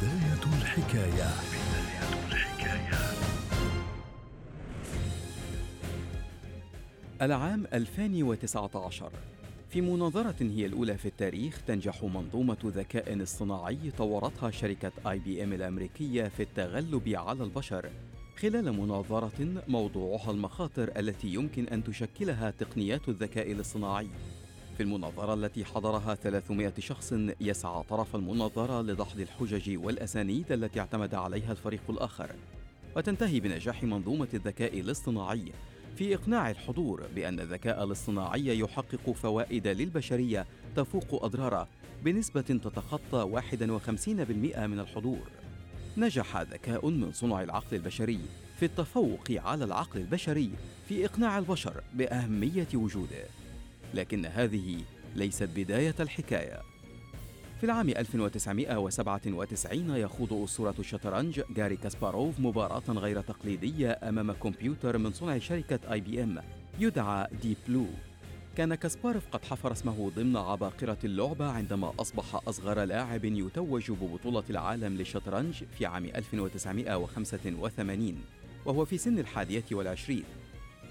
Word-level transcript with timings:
بداية 0.00 0.54
الحكاية. 0.58 1.30
العام 7.22 7.66
2019 7.72 9.12
في 9.68 9.80
مناظرة 9.80 10.34
هي 10.40 10.66
الأولى 10.66 10.98
في 10.98 11.06
التاريخ 11.06 11.62
تنجح 11.66 12.04
منظومة 12.04 12.56
ذكاء 12.64 13.22
اصطناعي 13.22 13.90
طورتها 13.98 14.50
شركة 14.50 14.92
آي 15.10 15.18
بي 15.18 15.44
إم 15.44 15.52
الأمريكية 15.52 16.28
في 16.28 16.42
التغلب 16.42 17.08
على 17.08 17.44
البشر. 17.44 17.90
خلال 18.36 18.72
مناظرة 18.72 19.62
موضوعها 19.68 20.30
المخاطر 20.30 20.90
التي 20.96 21.28
يمكن 21.28 21.68
أن 21.68 21.84
تشكلها 21.84 22.50
تقنيات 22.50 23.08
الذكاء 23.08 23.52
الاصطناعي. 23.52 24.08
في 24.80 24.84
المناظرة 24.84 25.34
التي 25.34 25.64
حضرها 25.64 26.14
300 26.14 26.72
شخص 26.78 27.14
يسعى 27.40 27.82
طرف 27.82 28.16
المناظرة 28.16 28.82
لدحض 28.82 29.20
الحجج 29.20 29.78
والأسانيد 29.78 30.52
التي 30.52 30.80
اعتمد 30.80 31.14
عليها 31.14 31.52
الفريق 31.52 31.80
الآخر 31.90 32.30
وتنتهي 32.96 33.40
بنجاح 33.40 33.82
منظومة 33.82 34.28
الذكاء 34.34 34.80
الاصطناعي 34.80 35.52
في 35.96 36.14
إقناع 36.14 36.50
الحضور 36.50 37.02
بأن 37.14 37.40
الذكاء 37.40 37.84
الاصطناعي 37.84 38.58
يحقق 38.58 39.10
فوائد 39.12 39.68
للبشرية 39.68 40.46
تفوق 40.76 41.24
أضراره 41.24 41.68
بنسبة 42.04 42.40
تتخطى 42.40 43.40
51% 43.40 44.08
من 44.58 44.80
الحضور. 44.80 45.30
نجح 45.96 46.40
ذكاء 46.40 46.90
من 46.90 47.12
صنع 47.12 47.42
العقل 47.42 47.76
البشري 47.76 48.20
في 48.58 48.64
التفوق 48.64 49.30
على 49.30 49.64
العقل 49.64 50.00
البشري 50.00 50.50
في 50.88 51.04
إقناع 51.04 51.38
البشر 51.38 51.82
بأهمية 51.94 52.68
وجوده. 52.74 53.24
لكن 53.94 54.26
هذه 54.26 54.76
ليست 55.16 55.48
بداية 55.56 55.94
الحكاية. 56.00 56.60
في 57.60 57.66
العام 57.66 57.88
1997 57.88 59.96
يخوض 59.96 60.32
أسطورة 60.32 60.74
الشطرنج 60.78 61.40
جاري 61.50 61.76
كاسباروف 61.76 62.40
مباراة 62.40 62.82
غير 62.88 63.20
تقليدية 63.20 63.98
أمام 64.02 64.32
كمبيوتر 64.32 64.98
من 64.98 65.12
صنع 65.12 65.38
شركة 65.38 65.92
آي 65.92 66.00
بي 66.00 66.22
إم 66.22 66.38
يدعى 66.78 67.26
ديب 67.42 67.56
بلو 67.68 67.86
كان 68.56 68.74
كاسباروف 68.74 69.22
قد 69.32 69.44
حفر 69.44 69.72
اسمه 69.72 70.10
ضمن 70.16 70.36
عباقرة 70.36 70.98
اللعبة 71.04 71.46
عندما 71.46 71.92
أصبح 71.98 72.48
أصغر 72.48 72.84
لاعب 72.84 73.24
يتوج 73.24 73.90
ببطولة 73.90 74.44
العالم 74.50 74.96
للشطرنج 74.96 75.64
في 75.78 75.86
عام 75.86 76.04
1985 76.04 78.14
وهو 78.64 78.84
في 78.84 78.98
سن 78.98 79.18
الحادية 79.18 79.64
والعشرين 79.72 80.24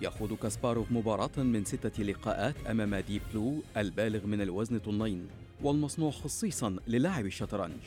يخوض 0.00 0.32
كاسباروف 0.32 0.92
مباراة 0.92 1.30
من 1.36 1.64
ستة 1.64 2.02
لقاءات 2.02 2.54
أمام 2.70 2.94
ديب 2.94 3.22
بلو 3.32 3.62
البالغ 3.76 4.26
من 4.26 4.40
الوزن 4.40 4.78
طنين 4.78 5.26
والمصنوع 5.62 6.10
خصيصا 6.10 6.76
للعب 6.86 7.26
الشطرنج. 7.26 7.80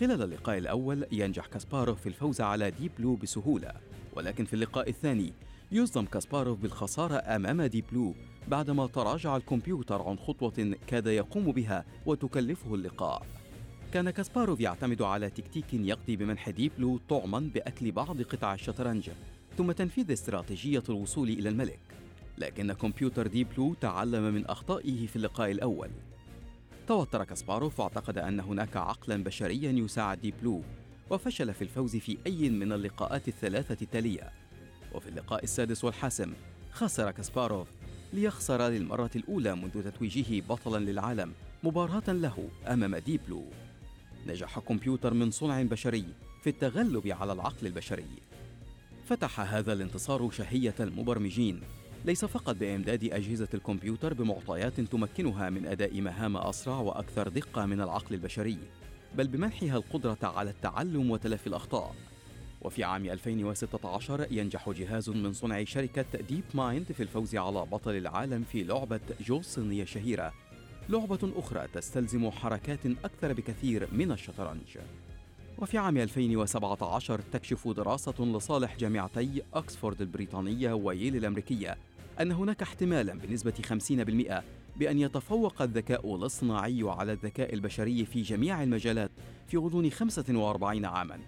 خلال 0.00 0.22
اللقاء 0.22 0.58
الأول 0.58 1.06
ينجح 1.12 1.46
كاسباروف 1.46 2.00
في 2.00 2.08
الفوز 2.08 2.40
على 2.40 2.70
ديب 2.70 2.90
بلو 2.98 3.16
بسهولة 3.16 3.72
ولكن 4.16 4.44
في 4.44 4.54
اللقاء 4.54 4.88
الثاني 4.88 5.32
يصدم 5.72 6.04
كاسباروف 6.04 6.58
بالخسارة 6.58 7.14
أمام 7.16 7.62
ديب 7.62 7.84
بلو 7.92 8.14
بعدما 8.48 8.86
تراجع 8.86 9.36
الكمبيوتر 9.36 10.02
عن 10.02 10.18
خطوة 10.18 10.76
كاد 10.86 11.06
يقوم 11.06 11.52
بها 11.52 11.84
وتكلفه 12.06 12.74
اللقاء. 12.74 13.26
كان 13.92 14.10
كاسباروف 14.10 14.60
يعتمد 14.60 15.02
على 15.02 15.30
تكتيك 15.30 15.74
يقضي 15.74 16.16
بمنح 16.16 16.50
ديب 16.50 16.72
بلو 16.78 17.00
طعما 17.08 17.50
بأكل 17.54 17.92
بعض 17.92 18.22
قطع 18.22 18.54
الشطرنج. 18.54 19.10
ثم 19.58 19.72
تنفيذ 19.72 20.12
استراتيجية 20.12 20.82
الوصول 20.88 21.28
إلى 21.28 21.48
الملك 21.48 21.80
لكن 22.38 22.72
كمبيوتر 22.72 23.26
Deep 23.26 23.48
Blue 23.56 23.74
تعلم 23.74 24.34
من 24.34 24.46
أخطائه 24.46 25.06
في 25.06 25.16
اللقاء 25.16 25.50
الأول. 25.50 25.90
توتر 26.88 27.24
كاسباروف 27.24 27.80
واعتقد 27.80 28.18
أن 28.18 28.40
هناك 28.40 28.76
عقلا 28.76 29.24
بشريا 29.24 29.72
يساعد 29.72 30.20
Deep 30.20 30.34
Blue 30.42 30.62
وفشل 31.10 31.54
في 31.54 31.62
الفوز 31.62 31.96
في 31.96 32.18
أي 32.26 32.50
من 32.50 32.72
اللقاءات 32.72 33.28
الثلاثة 33.28 33.76
التالية. 33.82 34.30
وفي 34.94 35.08
اللقاء 35.08 35.44
السادس 35.44 35.84
والحاسم 35.84 36.32
خسر 36.72 37.10
كاسباروف 37.10 37.68
ليخسر 38.12 38.68
للمرة 38.68 39.10
الأولى 39.16 39.56
منذ 39.56 39.90
تتويجه 39.90 40.42
بطلا 40.48 40.90
للعالم 40.90 41.32
مباراة 41.62 42.12
له 42.12 42.48
أمام 42.66 42.96
Deep 42.96 43.20
Blue. 43.26 43.44
نجح 44.26 44.58
كمبيوتر 44.58 45.14
من 45.14 45.30
صنع 45.30 45.62
بشري 45.62 46.04
في 46.42 46.50
التغلب 46.50 47.08
على 47.08 47.32
العقل 47.32 47.66
البشري. 47.66 48.33
فتح 49.04 49.40
هذا 49.40 49.72
الانتصار 49.72 50.30
شهية 50.30 50.74
المبرمجين 50.80 51.60
ليس 52.04 52.24
فقط 52.24 52.56
بإمداد 52.56 53.04
أجهزة 53.04 53.48
الكمبيوتر 53.54 54.14
بمعطيات 54.14 54.80
تمكنها 54.80 55.50
من 55.50 55.66
أداء 55.66 56.00
مهام 56.00 56.36
أسرع 56.36 56.78
وأكثر 56.78 57.28
دقة 57.28 57.66
من 57.66 57.80
العقل 57.80 58.14
البشري، 58.14 58.58
بل 59.14 59.28
بمنحها 59.28 59.76
القدرة 59.76 60.18
على 60.22 60.50
التعلم 60.50 61.10
وتلافي 61.10 61.46
الأخطاء. 61.46 61.94
وفي 62.62 62.84
عام 62.84 63.04
2016 63.04 64.26
ينجح 64.30 64.70
جهاز 64.70 65.10
من 65.10 65.32
صنع 65.32 65.64
شركة 65.64 66.20
DeepMind 66.28 66.92
في 66.92 67.02
الفوز 67.02 67.36
على 67.36 67.66
بطل 67.66 67.96
العالم 67.96 68.44
في 68.52 68.64
لعبة 68.64 69.00
جو 69.20 69.38
الصينية 69.38 69.82
الشهيرة، 69.82 70.32
لعبة 70.88 71.32
أخرى 71.36 71.68
تستلزم 71.74 72.30
حركات 72.30 72.86
أكثر 72.86 73.32
بكثير 73.32 73.88
من 73.92 74.12
الشطرنج. 74.12 74.78
وفي 75.58 75.78
عام 75.78 75.96
2017 75.96 77.20
تكشف 77.32 77.68
دراسة 77.68 78.24
لصالح 78.24 78.76
جامعتي 78.76 79.42
أكسفورد 79.54 80.00
البريطانية 80.00 80.72
وييل 80.72 81.16
الأمريكية 81.16 81.76
أن 82.20 82.32
هناك 82.32 82.62
احتمالا 82.62 83.14
بنسبة 83.14 83.52
50% 83.52 84.42
بأن 84.76 84.98
يتفوق 84.98 85.62
الذكاء 85.62 86.16
الاصطناعي 86.16 86.82
على 86.82 87.12
الذكاء 87.12 87.54
البشري 87.54 88.04
في 88.04 88.22
جميع 88.22 88.62
المجالات 88.62 89.10
في 89.46 89.56
غضون 89.56 89.90
45 89.90 90.84
عاما 90.84 91.18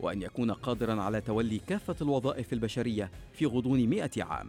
وأن 0.00 0.22
يكون 0.22 0.50
قادرا 0.50 1.02
على 1.02 1.20
تولي 1.20 1.58
كافة 1.58 1.96
الوظائف 2.02 2.52
البشرية 2.52 3.10
في 3.32 3.46
غضون 3.46 3.86
100 3.86 4.10
عام. 4.18 4.48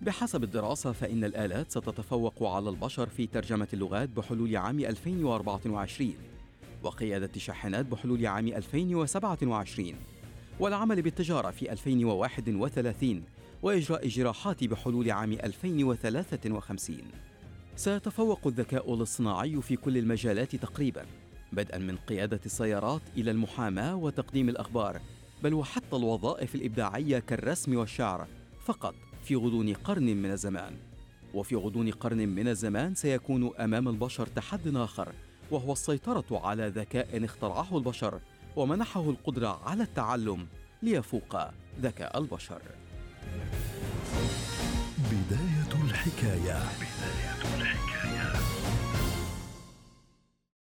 بحسب 0.00 0.44
الدراسة 0.44 0.92
فإن 0.92 1.24
الآلات 1.24 1.70
ستتفوق 1.70 2.42
على 2.42 2.70
البشر 2.70 3.06
في 3.08 3.26
ترجمة 3.26 3.68
اللغات 3.72 4.08
بحلول 4.08 4.56
عام 4.56 4.80
2024 4.80 6.14
وقيادة 6.82 7.30
الشاحنات 7.36 7.86
بحلول 7.86 8.26
عام 8.26 8.46
2027 8.48 9.92
والعمل 10.60 11.02
بالتجارة 11.02 11.50
في 11.50 11.72
2031 11.72 13.22
وإجراء 13.62 14.08
جراحات 14.08 14.64
بحلول 14.64 15.10
عام 15.10 15.32
2053 15.32 16.96
سيتفوق 17.76 18.46
الذكاء 18.46 18.94
الاصطناعي 18.94 19.62
في 19.62 19.76
كل 19.76 19.98
المجالات 19.98 20.56
تقريبا 20.56 21.06
بدءا 21.52 21.78
من 21.78 21.96
قيادة 21.96 22.40
السيارات 22.46 23.02
إلى 23.16 23.30
المحاماة 23.30 23.96
وتقديم 23.96 24.48
الأخبار 24.48 25.00
بل 25.42 25.54
وحتى 25.54 25.96
الوظائف 25.96 26.54
الإبداعية 26.54 27.18
كالرسم 27.18 27.76
والشعر 27.76 28.26
فقط 28.64 28.94
في 29.24 29.36
غضون 29.36 29.72
قرن 29.74 30.16
من 30.16 30.30
الزمان. 30.30 30.76
وفي 31.34 31.56
غضون 31.56 31.90
قرن 31.90 32.28
من 32.28 32.48
الزمان 32.48 32.94
سيكون 32.94 33.50
أمام 33.56 33.88
البشر 33.88 34.26
تحد 34.26 34.76
آخر 34.76 35.12
وهو 35.50 35.72
السيطرة 35.72 36.24
على 36.30 36.68
ذكاء 36.68 37.24
اخترعه 37.24 37.76
البشر 37.78 38.20
ومنحه 38.56 39.10
القدرة 39.10 39.60
على 39.64 39.82
التعلم 39.82 40.46
ليفوق 40.82 41.36
ذكاء 41.80 42.18
البشر. 42.18 42.62
بداية 44.98 45.84
الحكاية. 45.84 46.58
بداية 46.58 47.60
الحكاية. 47.60 47.87